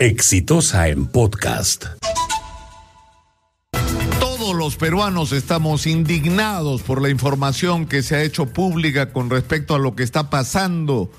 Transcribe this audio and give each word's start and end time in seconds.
Exitosa 0.00 0.88
en 0.88 1.04
podcast. 1.04 1.84
Todos 4.18 4.54
los 4.56 4.76
peruanos 4.76 5.32
estamos 5.32 5.86
indignados 5.86 6.80
por 6.80 7.02
la 7.02 7.10
información 7.10 7.84
que 7.84 8.02
se 8.02 8.16
ha 8.16 8.22
hecho 8.22 8.46
pública 8.46 9.12
con 9.12 9.28
respecto 9.28 9.74
a 9.74 9.78
lo 9.78 9.94
que 9.94 10.02
está 10.02 10.30
pasando 10.30 11.10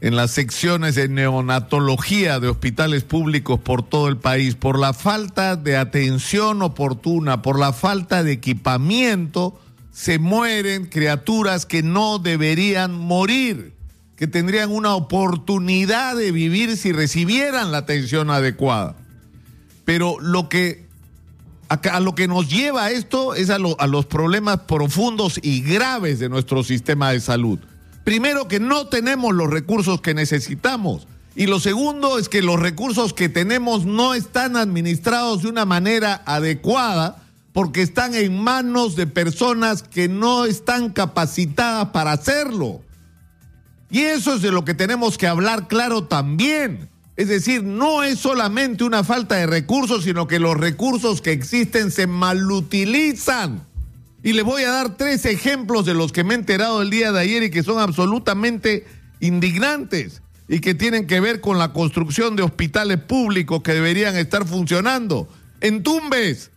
en 0.00 0.16
las 0.16 0.30
secciones 0.30 0.94
de 0.94 1.10
neonatología 1.10 2.40
de 2.40 2.48
hospitales 2.48 3.04
públicos 3.04 3.60
por 3.60 3.86
todo 3.86 4.08
el 4.08 4.16
país, 4.16 4.54
por 4.54 4.78
la 4.78 4.94
falta 4.94 5.56
de 5.56 5.76
atención 5.76 6.62
oportuna, 6.62 7.42
por 7.42 7.58
la 7.58 7.74
falta 7.74 8.24
de 8.24 8.32
equipamiento, 8.32 9.60
se 9.92 10.18
mueren 10.18 10.86
criaturas 10.86 11.66
que 11.66 11.82
no 11.82 12.18
deberían 12.18 12.94
morir 12.94 13.73
que 14.16 14.26
tendrían 14.26 14.70
una 14.70 14.94
oportunidad 14.94 16.16
de 16.16 16.32
vivir 16.32 16.76
si 16.76 16.92
recibieran 16.92 17.72
la 17.72 17.78
atención 17.78 18.30
adecuada. 18.30 18.96
Pero 19.84 20.18
lo 20.20 20.48
que 20.48 20.84
a, 21.68 22.00
lo 22.00 22.14
que 22.14 22.28
nos 22.28 22.48
lleva 22.48 22.90
esto 22.90 23.34
es 23.34 23.50
a, 23.50 23.56
a 23.56 23.86
los 23.86 24.06
problemas 24.06 24.60
profundos 24.60 25.40
y 25.42 25.62
graves 25.62 26.18
de 26.18 26.28
nuestro 26.28 26.62
sistema 26.62 27.10
de 27.10 27.20
salud. 27.20 27.58
Primero 28.04 28.48
que 28.48 28.60
no 28.60 28.86
tenemos 28.86 29.34
los 29.34 29.50
recursos 29.50 30.00
que 30.00 30.14
necesitamos. 30.14 31.06
Y 31.36 31.46
lo 31.46 31.58
segundo 31.58 32.18
es 32.18 32.28
que 32.28 32.42
los 32.42 32.60
recursos 32.60 33.12
que 33.12 33.28
tenemos 33.28 33.86
no 33.86 34.14
están 34.14 34.56
administrados 34.56 35.42
de 35.42 35.48
una 35.48 35.64
manera 35.64 36.22
adecuada 36.26 37.16
porque 37.52 37.82
están 37.82 38.14
en 38.14 38.40
manos 38.40 38.94
de 38.94 39.06
personas 39.06 39.82
que 39.82 40.08
no 40.08 40.44
están 40.44 40.90
capacitadas 40.90 41.88
para 41.88 42.12
hacerlo. 42.12 42.82
Y 43.94 44.00
eso 44.00 44.34
es 44.34 44.42
de 44.42 44.50
lo 44.50 44.64
que 44.64 44.74
tenemos 44.74 45.16
que 45.16 45.28
hablar 45.28 45.68
claro 45.68 46.02
también. 46.02 46.88
Es 47.14 47.28
decir, 47.28 47.62
no 47.62 48.02
es 48.02 48.18
solamente 48.18 48.82
una 48.82 49.04
falta 49.04 49.36
de 49.36 49.46
recursos, 49.46 50.02
sino 50.02 50.26
que 50.26 50.40
los 50.40 50.56
recursos 50.56 51.20
que 51.20 51.30
existen 51.30 51.92
se 51.92 52.08
malutilizan. 52.08 53.64
Y 54.24 54.32
le 54.32 54.42
voy 54.42 54.64
a 54.64 54.72
dar 54.72 54.96
tres 54.96 55.24
ejemplos 55.26 55.86
de 55.86 55.94
los 55.94 56.10
que 56.10 56.24
me 56.24 56.34
he 56.34 56.38
enterado 56.38 56.82
el 56.82 56.90
día 56.90 57.12
de 57.12 57.20
ayer 57.20 57.44
y 57.44 57.50
que 57.50 57.62
son 57.62 57.78
absolutamente 57.78 58.84
indignantes 59.20 60.22
y 60.48 60.58
que 60.58 60.74
tienen 60.74 61.06
que 61.06 61.20
ver 61.20 61.40
con 61.40 61.60
la 61.60 61.72
construcción 61.72 62.34
de 62.34 62.42
hospitales 62.42 62.98
públicos 62.98 63.62
que 63.62 63.74
deberían 63.74 64.16
estar 64.16 64.44
funcionando. 64.44 65.28
En 65.60 65.84
Tumbes, 65.84 66.50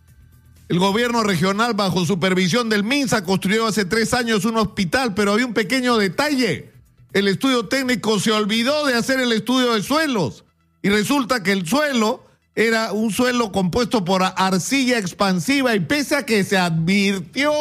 el 0.68 0.80
gobierno 0.80 1.22
regional 1.22 1.74
bajo 1.74 2.04
supervisión 2.04 2.68
del 2.68 2.82
MINSA 2.82 3.22
construyó 3.22 3.68
hace 3.68 3.84
tres 3.84 4.12
años 4.12 4.44
un 4.44 4.56
hospital, 4.56 5.14
pero 5.14 5.34
había 5.34 5.46
un 5.46 5.54
pequeño 5.54 5.98
detalle 5.98 6.76
el 7.12 7.28
estudio 7.28 7.66
técnico 7.66 8.20
se 8.20 8.32
olvidó 8.32 8.86
de 8.86 8.94
hacer 8.94 9.20
el 9.20 9.32
estudio 9.32 9.74
de 9.74 9.82
suelos 9.82 10.44
y 10.82 10.88
resulta 10.90 11.42
que 11.42 11.52
el 11.52 11.66
suelo 11.66 12.24
era 12.54 12.92
un 12.92 13.12
suelo 13.12 13.52
compuesto 13.52 14.04
por 14.04 14.22
arcilla 14.22 14.98
expansiva 14.98 15.74
y 15.74 15.80
pese 15.80 16.16
a 16.16 16.26
que 16.26 16.44
se 16.44 16.58
advirtió 16.58 17.52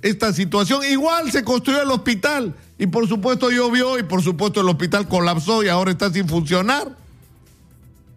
esta 0.00 0.32
situación, 0.32 0.82
igual 0.84 1.30
se 1.30 1.44
construyó 1.44 1.82
el 1.82 1.90
hospital 1.90 2.54
y 2.78 2.86
por 2.86 3.06
supuesto 3.08 3.50
llovió 3.50 3.98
y 3.98 4.02
por 4.02 4.22
supuesto 4.22 4.60
el 4.60 4.68
hospital 4.68 5.06
colapsó 5.06 5.62
y 5.62 5.68
ahora 5.68 5.92
está 5.92 6.12
sin 6.12 6.28
funcionar. 6.28 6.96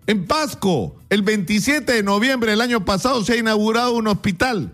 En 0.07 0.25
Pasco, 0.25 0.95
el 1.09 1.21
27 1.21 1.91
de 1.91 2.03
noviembre 2.03 2.51
del 2.51 2.61
año 2.61 2.85
pasado 2.85 3.23
se 3.23 3.33
ha 3.33 3.37
inaugurado 3.37 3.93
un 3.93 4.07
hospital. 4.07 4.71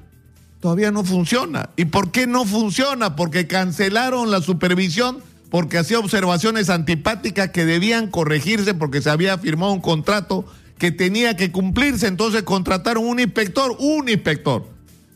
Todavía 0.60 0.92
no 0.92 1.04
funciona. 1.04 1.70
¿Y 1.76 1.86
por 1.86 2.12
qué 2.12 2.28
no 2.28 2.46
funciona? 2.46 3.16
Porque 3.16 3.48
cancelaron 3.48 4.30
la 4.30 4.42
supervisión 4.42 5.24
porque 5.52 5.78
hacía 5.78 6.00
observaciones 6.00 6.70
antipáticas 6.70 7.50
que 7.50 7.66
debían 7.66 8.08
corregirse 8.08 8.74
porque 8.74 9.02
se 9.02 9.10
había 9.10 9.38
firmado 9.38 9.74
un 9.74 9.82
contrato 9.82 10.46
que 10.80 10.94
tenía 10.94 11.36
que 11.36 11.52
cumplirse. 11.52 12.08
Entonces 12.08 12.44
contrataron 12.44 13.06
un 13.06 13.20
inspector, 13.20 13.76
un 13.78 14.08
inspector, 14.08 14.66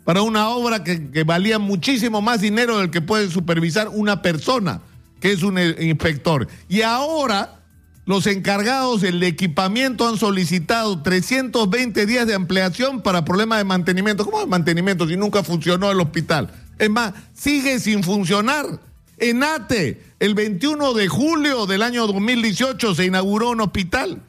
para 0.04 0.22
una 0.22 0.50
obra 0.50 0.84
que, 0.84 1.24
valía 1.24 1.58
muchísimo 1.58 2.22
más 2.22 2.42
dinero 2.42 2.78
del 2.78 2.92
que 2.92 3.00
puede 3.00 3.32
supervisar 3.32 3.88
una 3.88 4.22
persona, 4.22 4.82
que 5.22 5.32
es 5.32 5.42
un 5.42 5.58
inspector. 5.58 6.50
Y 6.68 6.82
ahora 6.82 7.62
los 8.06 8.28
encargados 8.28 9.02
del 9.02 9.24
equipamiento 9.24 10.06
han 10.06 10.18
solicitado 10.18 11.02
320 11.02 12.06
días 12.06 12.28
de 12.28 12.34
ampliación 12.34 13.02
para 13.02 13.24
problemas 13.24 13.60
de 13.60 13.64
mantenimiento. 13.64 14.26
¿Cómo 14.26 14.42
de 14.42 14.48
mantenimiento 14.48 15.08
si 15.08 15.16
nunca 15.16 15.44
funcionó 15.44 15.90
el 15.90 16.02
hospital? 16.02 16.52
Es 16.78 16.90
más, 16.90 17.14
sigue 17.34 17.80
sin 17.80 18.04
funcionar. 18.04 18.82
ENATE, 19.18 20.02
el 20.20 20.36
21 20.36 20.94
de 20.94 21.08
julio 21.08 21.66
del 21.66 21.82
año 21.82 22.08
2018 22.08 22.96
se 22.96 23.06
inauguró 23.06 23.52
un 23.52 23.62
hospital. 23.62 24.22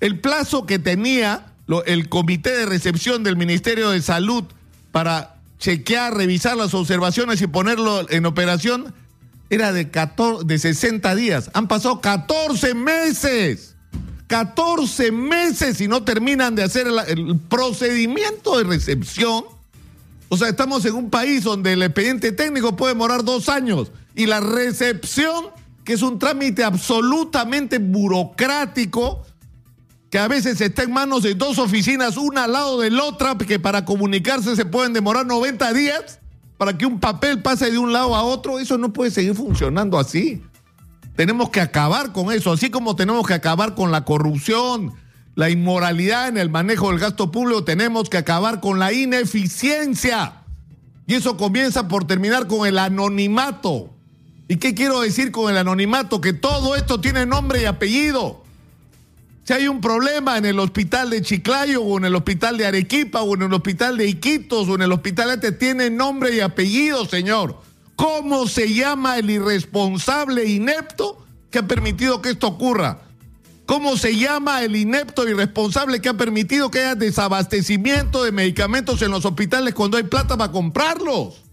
El 0.00 0.20
plazo 0.20 0.66
que 0.66 0.78
tenía 0.78 1.52
el 1.86 2.08
comité 2.08 2.56
de 2.56 2.66
recepción 2.66 3.22
del 3.22 3.36
Ministerio 3.36 3.90
de 3.90 4.00
Salud 4.00 4.44
para 4.92 5.36
chequear, 5.58 6.14
revisar 6.14 6.56
las 6.56 6.74
observaciones 6.74 7.40
y 7.42 7.46
ponerlo 7.46 8.08
en 8.10 8.26
operación 8.26 8.94
era 9.50 9.72
de, 9.72 9.90
14, 9.90 10.44
de 10.44 10.58
60 10.58 11.14
días. 11.14 11.50
Han 11.54 11.68
pasado 11.68 12.00
14 12.00 12.74
meses. 12.74 13.74
14 14.26 15.12
meses 15.12 15.80
y 15.80 15.86
no 15.86 16.02
terminan 16.02 16.56
de 16.56 16.64
hacer 16.64 16.88
el 17.06 17.38
procedimiento 17.48 18.58
de 18.58 18.64
recepción. 18.64 19.44
O 20.28 20.36
sea, 20.36 20.48
estamos 20.48 20.84
en 20.84 20.94
un 20.94 21.10
país 21.10 21.44
donde 21.44 21.74
el 21.74 21.82
expediente 21.82 22.32
técnico 22.32 22.74
puede 22.74 22.94
demorar 22.94 23.22
dos 23.22 23.48
años 23.48 23.92
y 24.16 24.26
la 24.26 24.40
recepción, 24.40 25.46
que 25.84 25.92
es 25.92 26.02
un 26.02 26.18
trámite 26.18 26.64
absolutamente 26.64 27.78
burocrático, 27.78 29.24
que 30.10 30.18
a 30.18 30.26
veces 30.26 30.60
está 30.60 30.82
en 30.82 30.92
manos 30.92 31.22
de 31.22 31.34
dos 31.34 31.58
oficinas, 31.58 32.16
una 32.16 32.44
al 32.44 32.52
lado 32.52 32.80
de 32.80 32.90
la 32.90 33.04
otra, 33.04 33.36
que 33.36 33.60
para 33.60 33.84
comunicarse 33.84 34.56
se 34.56 34.64
pueden 34.64 34.94
demorar 34.94 35.26
90 35.26 35.72
días, 35.74 36.20
para 36.56 36.78
que 36.78 36.86
un 36.86 36.98
papel 36.98 37.42
pase 37.42 37.70
de 37.70 37.78
un 37.78 37.92
lado 37.92 38.16
a 38.16 38.22
otro, 38.22 38.58
eso 38.58 38.78
no 38.78 38.92
puede 38.92 39.10
seguir 39.10 39.34
funcionando 39.34 39.98
así. 39.98 40.42
Tenemos 41.14 41.50
que 41.50 41.60
acabar 41.60 42.12
con 42.12 42.32
eso, 42.32 42.52
así 42.52 42.70
como 42.70 42.96
tenemos 42.96 43.26
que 43.26 43.34
acabar 43.34 43.74
con 43.74 43.92
la 43.92 44.06
corrupción, 44.06 44.94
la 45.34 45.50
inmoralidad 45.50 46.28
en 46.28 46.38
el 46.38 46.48
manejo 46.48 46.88
del 46.88 47.00
gasto 47.00 47.30
público, 47.30 47.64
tenemos 47.64 48.08
que 48.08 48.16
acabar 48.16 48.60
con 48.60 48.78
la 48.78 48.94
ineficiencia. 48.94 50.44
Y 51.06 51.14
eso 51.14 51.36
comienza 51.36 51.88
por 51.88 52.06
terminar 52.06 52.46
con 52.46 52.66
el 52.66 52.78
anonimato. 52.78 53.95
¿Y 54.48 54.56
qué 54.56 54.74
quiero 54.74 55.00
decir 55.00 55.32
con 55.32 55.50
el 55.50 55.56
anonimato? 55.56 56.20
Que 56.20 56.32
todo 56.32 56.76
esto 56.76 57.00
tiene 57.00 57.26
nombre 57.26 57.62
y 57.62 57.64
apellido. 57.64 58.44
Si 59.44 59.52
hay 59.52 59.68
un 59.68 59.80
problema 59.80 60.38
en 60.38 60.44
el 60.44 60.58
hospital 60.58 61.10
de 61.10 61.22
Chiclayo 61.22 61.82
o 61.82 61.98
en 61.98 62.04
el 62.04 62.14
hospital 62.14 62.58
de 62.58 62.66
Arequipa 62.66 63.22
o 63.22 63.34
en 63.34 63.42
el 63.42 63.52
hospital 63.52 63.96
de 63.96 64.08
Iquitos 64.08 64.68
o 64.68 64.74
en 64.74 64.82
el 64.82 64.92
hospital 64.92 65.30
este, 65.30 65.52
tiene 65.52 65.88
nombre 65.88 66.34
y 66.34 66.40
apellido, 66.40 67.06
señor. 67.06 67.60
¿Cómo 67.94 68.46
se 68.46 68.74
llama 68.74 69.18
el 69.18 69.30
irresponsable 69.30 70.46
inepto 70.46 71.24
que 71.50 71.60
ha 71.60 71.66
permitido 71.66 72.20
que 72.20 72.30
esto 72.30 72.48
ocurra? 72.48 73.02
¿Cómo 73.66 73.96
se 73.96 74.16
llama 74.16 74.62
el 74.62 74.76
inepto 74.76 75.28
irresponsable 75.28 76.00
que 76.00 76.08
ha 76.08 76.14
permitido 76.14 76.70
que 76.70 76.80
haya 76.80 76.94
desabastecimiento 76.94 78.22
de 78.22 78.32
medicamentos 78.32 79.00
en 79.02 79.10
los 79.10 79.24
hospitales 79.24 79.74
cuando 79.74 79.96
hay 79.96 80.04
plata 80.04 80.36
para 80.36 80.52
comprarlos? 80.52 81.45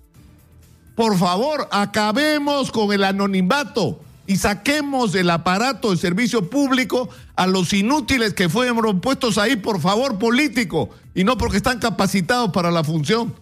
Por 0.95 1.17
favor, 1.17 1.67
acabemos 1.71 2.71
con 2.71 2.93
el 2.93 3.03
anonimato 3.03 3.99
y 4.27 4.37
saquemos 4.37 5.11
del 5.11 5.29
aparato 5.29 5.91
de 5.91 5.97
servicio 5.97 6.49
público 6.49 7.09
a 7.35 7.47
los 7.47 7.73
inútiles 7.73 8.33
que 8.33 8.47
fueron 8.47 9.01
puestos 9.01 9.37
ahí 9.37 9.55
por 9.55 9.81
favor 9.81 10.17
político 10.19 10.89
y 11.15 11.23
no 11.23 11.37
porque 11.37 11.57
están 11.57 11.79
capacitados 11.79 12.51
para 12.51 12.71
la 12.71 12.83
función. 12.83 13.33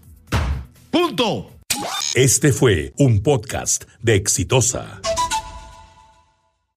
Punto. 0.89 1.51
Este 2.15 2.51
fue 2.51 2.93
un 2.97 3.21
podcast 3.21 3.83
de 4.01 4.15
Exitosa. 4.15 5.01